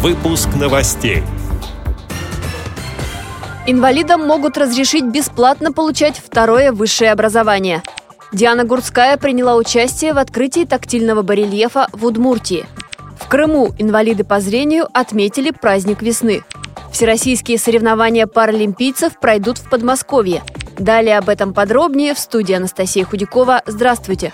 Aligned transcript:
Выпуск 0.00 0.50
новостей. 0.54 1.24
Инвалидам 3.66 4.24
могут 4.24 4.56
разрешить 4.56 5.04
бесплатно 5.04 5.72
получать 5.72 6.22
второе 6.24 6.70
высшее 6.70 7.10
образование. 7.10 7.82
Диана 8.32 8.62
Гурская 8.62 9.16
приняла 9.16 9.56
участие 9.56 10.12
в 10.12 10.18
открытии 10.18 10.64
тактильного 10.64 11.22
барельефа 11.22 11.88
в 11.92 12.06
Удмуртии. 12.06 12.64
В 13.18 13.26
Крыму 13.26 13.74
инвалиды 13.76 14.22
по 14.22 14.38
зрению 14.38 14.86
отметили 14.92 15.50
праздник 15.50 16.00
весны. 16.00 16.44
Всероссийские 16.92 17.58
соревнования 17.58 18.28
паралимпийцев 18.28 19.18
пройдут 19.18 19.58
в 19.58 19.68
Подмосковье. 19.68 20.44
Далее 20.78 21.18
об 21.18 21.28
этом 21.28 21.52
подробнее 21.52 22.14
в 22.14 22.20
студии 22.20 22.54
Анастасия 22.54 23.04
Худякова. 23.04 23.62
Здравствуйте! 23.66 24.32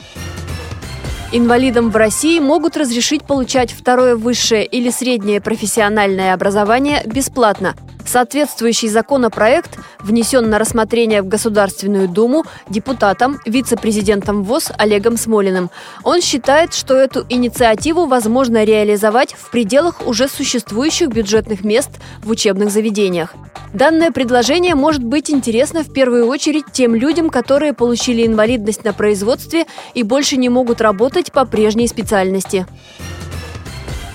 Инвалидам 1.36 1.90
в 1.90 1.96
России 1.96 2.38
могут 2.38 2.76
разрешить 2.76 3.24
получать 3.24 3.72
второе 3.72 4.14
высшее 4.14 4.64
или 4.64 4.88
среднее 4.90 5.40
профессиональное 5.40 6.32
образование 6.32 7.02
бесплатно– 7.06 7.74
Соответствующий 8.06 8.88
законопроект 8.88 9.78
внесен 9.98 10.48
на 10.50 10.58
рассмотрение 10.58 11.22
в 11.22 11.28
Государственную 11.28 12.08
Думу 12.08 12.44
депутатом, 12.68 13.40
вице-президентом 13.46 14.44
ВОЗ 14.44 14.72
Олегом 14.76 15.16
Смолиным. 15.16 15.70
Он 16.02 16.20
считает, 16.20 16.74
что 16.74 16.94
эту 16.94 17.24
инициативу 17.28 18.06
возможно 18.06 18.64
реализовать 18.64 19.34
в 19.34 19.50
пределах 19.50 20.06
уже 20.06 20.28
существующих 20.28 21.08
бюджетных 21.08 21.64
мест 21.64 21.90
в 22.22 22.30
учебных 22.30 22.70
заведениях. 22.70 23.34
Данное 23.72 24.12
предложение 24.12 24.76
может 24.76 25.02
быть 25.02 25.30
интересно 25.30 25.82
в 25.82 25.92
первую 25.92 26.26
очередь 26.26 26.66
тем 26.72 26.94
людям, 26.94 27.30
которые 27.30 27.72
получили 27.72 28.24
инвалидность 28.24 28.84
на 28.84 28.92
производстве 28.92 29.66
и 29.94 30.04
больше 30.04 30.36
не 30.36 30.48
могут 30.48 30.80
работать 30.80 31.32
по 31.32 31.44
прежней 31.44 31.88
специальности. 31.88 32.66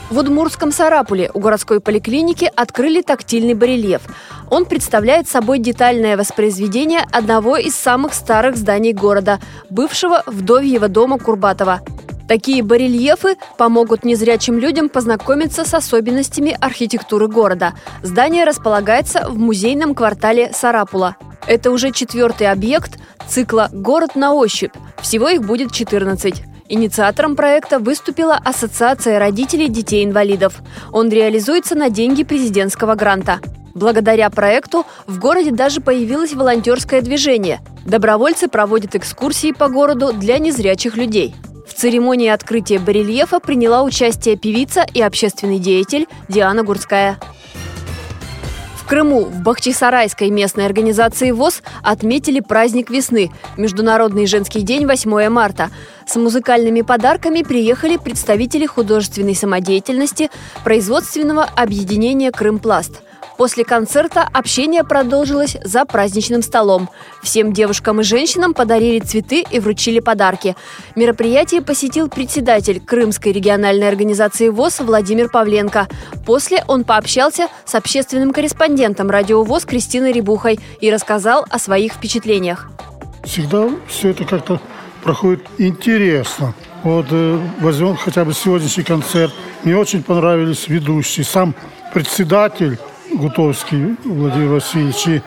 В 0.10 0.18
Удмурском 0.18 0.72
Сарапуле 0.72 1.30
у 1.36 1.40
городской 1.40 1.80
поликлиники 1.80 2.52
открыли 2.56 3.02
тактильный 3.02 3.54
барельеф. 3.54 4.02
Он 4.50 4.66
представляет 4.66 5.30
собой 5.30 5.60
детальное 5.60 6.18
воспроизведение 6.18 7.02
одного 7.12 7.58
из 7.58 7.76
самых 7.76 8.16
старых 8.16 8.58
зданий 8.58 8.92
города, 8.92 9.40
бывшего 9.70 10.24
вдовьего 10.26 10.88
дома 10.88 11.20
Курбатова. 11.20 11.82
Такие 12.28 12.64
барельефы 12.64 13.36
помогут 13.58 14.04
незрячим 14.04 14.58
людям 14.58 14.90
познакомиться 14.90 15.64
с 15.64 15.74
особенностями 15.76 16.58
архитектуры 16.60 17.28
города. 17.28 17.74
Здание 18.02 18.46
располагается 18.46 19.28
в 19.30 19.38
музейном 19.38 19.94
квартале 19.94 20.52
Сарапула. 20.54 21.18
Это 21.46 21.70
уже 21.70 21.92
четвертый 21.92 22.48
объект 22.48 23.00
цикла 23.28 23.70
«Город 23.72 24.16
на 24.16 24.34
ощупь». 24.34 24.74
Всего 25.02 25.30
их 25.30 25.44
будет 25.44 25.72
14. 25.72 26.49
Инициатором 26.72 27.36
проекта 27.36 27.80
выступила 27.80 28.36
Ассоциация 28.36 29.18
родителей 29.18 29.70
детей-инвалидов. 29.70 30.62
Он 30.92 31.10
реализуется 31.10 31.74
на 31.74 31.90
деньги 31.90 32.24
президентского 32.24 32.94
гранта. 32.94 33.40
Благодаря 33.74 34.30
проекту 34.30 34.86
в 35.08 35.18
городе 35.18 35.50
даже 35.50 35.82
появилось 35.82 36.34
волонтерское 36.34 37.02
движение. 37.02 37.60
Добровольцы 37.86 38.48
проводят 38.48 38.94
экскурсии 38.94 39.52
по 39.52 39.68
городу 39.68 40.14
для 40.14 40.38
незрячих 40.38 40.96
людей. 40.96 41.34
В 41.68 41.74
церемонии 41.74 42.30
открытия 42.30 42.78
барельефа 42.78 43.40
приняла 43.40 43.82
участие 43.82 44.38
певица 44.38 44.86
и 44.94 45.02
общественный 45.02 45.58
деятель 45.58 46.08
Диана 46.28 46.64
Гурская. 46.64 47.18
Крыму 48.90 49.26
в 49.26 49.44
Бахчисарайской 49.44 50.32
местной 50.32 50.66
организации 50.66 51.30
ВОЗ 51.30 51.62
отметили 51.84 52.40
праздник 52.40 52.90
весны– 52.90 53.32
Международный 53.56 54.26
женский 54.26 54.62
день 54.62 54.88
8 54.88 55.30
марта. 55.30 55.70
С 56.10 56.16
музыкальными 56.16 56.82
подарками 56.82 57.44
приехали 57.44 57.96
представители 57.96 58.66
художественной 58.66 59.36
самодеятельности 59.36 60.32
производственного 60.64 61.44
объединения 61.44 62.32
«Крымпласт». 62.32 63.04
После 63.38 63.64
концерта 63.64 64.28
общение 64.34 64.84
продолжилось 64.84 65.56
за 65.64 65.86
праздничным 65.86 66.42
столом. 66.42 66.90
Всем 67.22 67.54
девушкам 67.54 68.02
и 68.02 68.04
женщинам 68.04 68.56
подарили 68.56 68.98
цветы 68.98 69.46
и 69.52 69.60
вручили 69.60 70.00
подарки. 70.00 70.56
Мероприятие 70.96 71.62
посетил 71.62 72.10
председатель 72.10 72.82
Крымской 72.82 73.32
региональной 73.32 73.88
организации 73.88 74.50
ВОЗ 74.50 74.80
Владимир 74.80 75.30
Павленко. 75.30 75.88
После 76.26 76.64
он 76.68 76.86
пообщался 76.86 77.50
с 77.66 77.76
общественным 77.76 78.34
корреспондентом 78.34 79.12
радио 79.12 79.44
ВОЗ 79.44 79.66
Кристиной 79.66 80.12
Рябухой 80.12 80.60
и 80.82 80.90
рассказал 80.90 81.46
о 81.52 81.60
своих 81.60 81.94
впечатлениях. 81.94 82.72
Всегда 83.24 83.70
все 83.88 84.10
это 84.10 84.26
как-то 84.26 84.60
проходит 85.04 85.46
интересно. 85.58 86.54
Вот 86.84 87.08
э, 87.12 87.40
возьмем 87.60 87.96
хотя 87.96 88.26
бы 88.26 88.34
сегодняшний 88.34 88.84
концерт. 88.84 89.34
Мне 89.64 89.78
очень 89.78 90.04
понравились 90.04 90.68
ведущие. 90.68 91.26
Сам 91.26 91.54
председатель 91.94 92.78
Гутовский 93.12 93.98
Владимир 94.04 94.50
Васильевич 94.54 95.08
и 95.08 95.22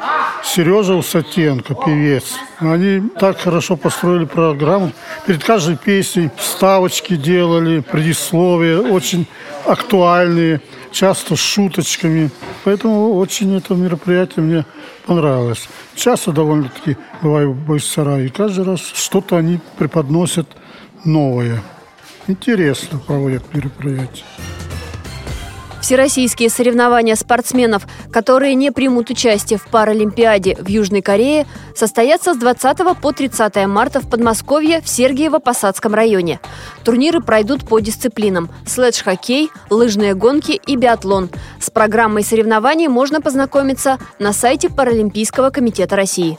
Сережа 0.45 0.95
Усатенко, 0.95 1.75
певец. 1.75 2.35
Они 2.59 3.01
так 3.21 3.39
хорошо 3.39 3.77
построили 3.77 4.25
программу. 4.25 4.93
Перед 5.27 5.45
каждой 5.45 5.77
песней 5.77 6.31
ставочки 6.39 7.17
делали, 7.17 7.81
предисловия 7.81 8.79
очень 8.79 9.27
актуальные, 9.67 10.61
часто 10.91 11.37
с 11.37 11.39
шуточками. 11.39 12.31
Поэтому 12.65 13.15
очень 13.15 13.57
это 13.57 13.75
мероприятие 13.75 14.45
мне 14.45 14.67
понравилось. 15.07 15.69
Часто 15.95 16.33
довольно-таки 16.33 16.97
бываю 17.23 17.53
в 17.53 17.57
Бойсарае, 17.57 18.27
и 18.27 18.31
каждый 18.31 18.65
раз 18.65 18.81
что-то 18.81 19.37
они 19.37 19.61
преподносят 19.79 20.49
новое. 21.05 21.63
Интересно 22.27 22.99
проводят 22.99 23.43
мероприятия. 23.55 24.25
Всероссийские 25.83 26.49
соревнования 26.49 27.17
спортсменов, 27.17 27.89
которые 28.13 28.55
не 28.55 28.71
примут 28.71 29.11
участие 29.11 29.59
в 29.59 29.67
Паралимпиаде 29.67 30.55
в 30.55 30.69
Южной 30.69 31.03
Корее, 31.03 31.45
состоятся 31.75 32.35
с 32.35 32.37
20 32.37 32.97
по 33.01 33.13
30 33.13 33.67
марта 33.67 34.01
в 34.01 34.09
Подмосковье 34.09 34.81
в 34.81 34.85
Сергиево-Посадском 34.85 35.93
районе. 35.93 36.39
Турниры 36.85 37.21
пройдут 37.21 37.67
по 37.67 37.81
дисциплинам– 37.81 38.49
слэдж-хоккей, 38.67 39.51
лыжные 39.71 40.15
гонки 40.15 40.53
и 40.53 40.77
биатлон. 40.77 41.31
С 41.59 41.69
программой 41.69 42.23
соревнований 42.23 42.87
можно 42.87 43.21
познакомиться 43.21 43.99
на 44.21 44.33
сайте 44.33 44.71
Паралимпийского 44.71 45.51
комитета 45.51 45.97
России. 45.97 46.39